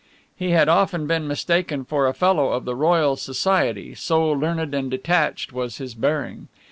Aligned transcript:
He 0.35 0.49
had 0.49 0.67
often 0.67 1.05
been 1.05 1.27
mistaken 1.27 1.85
for 1.85 2.07
a 2.07 2.13
Fellow 2.15 2.53
of 2.53 2.65
the 2.65 2.73
Royal 2.73 3.15
Society, 3.17 3.93
so 3.93 4.31
learned 4.31 4.73
and 4.73 4.89
detached 4.89 5.53
was 5.53 5.77
his 5.77 5.93
bearing. 5.93 6.47